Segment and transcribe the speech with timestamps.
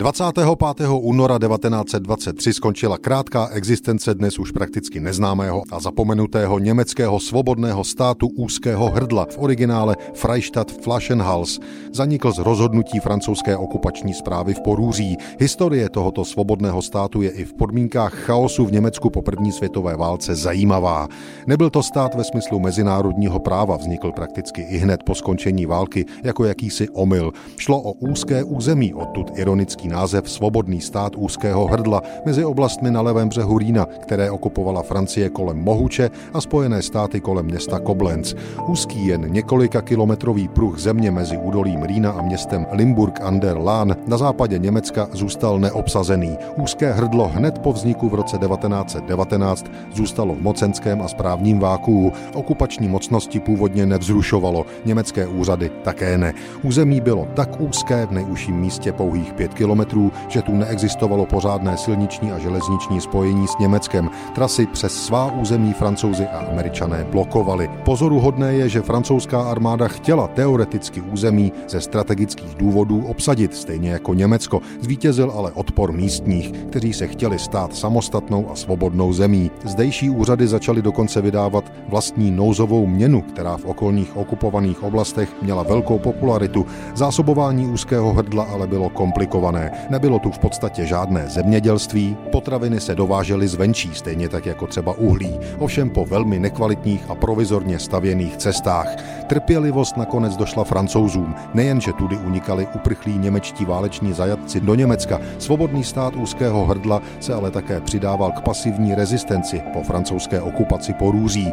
[0.00, 0.88] 25.
[0.88, 8.90] února 1923 skončila krátká existence dnes už prakticky neznámého a zapomenutého německého svobodného státu úzkého
[8.90, 11.60] hrdla v originále Freistadt Flaschenhals.
[11.92, 15.16] Zanikl z rozhodnutí francouzské okupační zprávy v Porůří.
[15.40, 20.34] Historie tohoto svobodného státu je i v podmínkách chaosu v Německu po první světové válce
[20.34, 21.08] zajímavá.
[21.46, 26.44] Nebyl to stát ve smyslu mezinárodního práva, vznikl prakticky i hned po skončení války jako
[26.44, 27.32] jakýsi omyl.
[27.56, 33.28] Šlo o úzké území, odtud ironický název Svobodný stát úzkého hrdla mezi oblastmi na levém
[33.28, 38.34] břehu Rýna, které okupovala Francie kolem Mohuče a Spojené státy kolem města Koblenz.
[38.68, 43.96] Úzký jen několika kilometrový pruh země mezi údolím Rýna a městem Limburg an der Lahn
[44.06, 46.38] na západě Německa zůstal neobsazený.
[46.56, 52.12] Úzké hrdlo hned po vzniku v roce 1919 zůstalo v mocenském a správním vákuu.
[52.34, 56.32] Okupační mocnosti původně nevzrušovalo, německé úřady také ne.
[56.62, 61.76] Území bylo tak úzké v nejužším místě pouhých pět kilometrů kilometrů, že tu neexistovalo pořádné
[61.76, 64.10] silniční a železniční spojení s Německem.
[64.34, 67.70] Trasy přes svá území francouzi a američané blokovali.
[67.84, 74.60] Pozoruhodné je, že francouzská armáda chtěla teoreticky území ze strategických důvodů obsadit, stejně jako Německo.
[74.80, 79.50] Zvítězil ale odpor místních, kteří se chtěli stát samostatnou a svobodnou zemí.
[79.64, 85.98] Zdejší úřady začaly dokonce vydávat vlastní nouzovou měnu, která v okolních okupovaných oblastech měla velkou
[85.98, 86.66] popularitu.
[86.94, 89.59] Zásobování úzkého hrdla ale bylo komplikované.
[89.90, 95.40] Nebylo tu v podstatě žádné zemědělství, potraviny se dovážely zvenčí, stejně tak jako třeba uhlí,
[95.58, 99.19] ovšem po velmi nekvalitních a provizorně stavěných cestách.
[99.30, 106.16] Trpělivost nakonec došla francouzům, nejenže tudy unikali uprchlí němečtí váleční zajatci do Německa, svobodný stát
[106.16, 111.52] úzkého hrdla se ale také přidával k pasivní rezistenci po francouzské okupaci Porůří.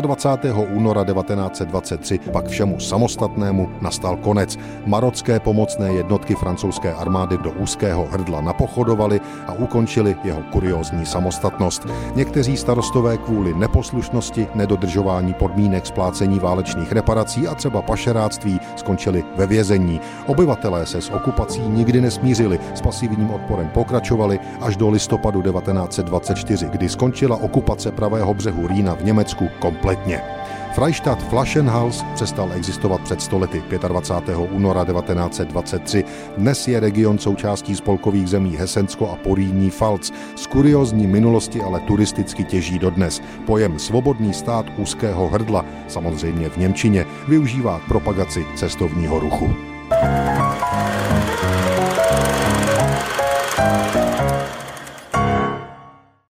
[0.00, 0.54] 25.
[0.72, 4.58] února 1923 pak všemu samostatnému nastal konec.
[4.86, 11.86] Marocké pomocné jednotky francouzské armády do úzkého hrdla napochodovali a ukončili jeho kuriózní samostatnost.
[12.14, 20.00] Někteří starostové kvůli neposlušnosti, nedodržování podmínek splácení válečných reparací a třeba pašeráctví skončili ve vězení.
[20.26, 26.88] Obyvatelé se s okupací nikdy nesmířili, s pasivním odporem pokračovali až do listopadu 1924, kdy
[26.88, 30.41] skončila okupace pravého břehu Rýna v Německu kompletně.
[30.74, 34.36] Freistadt Flaschenhals přestal existovat před stolety 25.
[34.36, 36.04] února 1923.
[36.36, 40.12] Dnes je region součástí spolkových zemí Hesensko a Poríní Falc.
[40.36, 43.22] Z kuriozní minulosti ale turisticky těží dodnes.
[43.46, 49.54] Pojem svobodný stát úzkého hrdla, samozřejmě v Němčině, využívá k propagaci cestovního ruchu.
[49.92, 50.51] thank you